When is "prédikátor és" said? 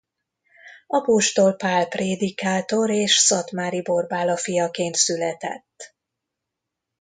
1.87-3.13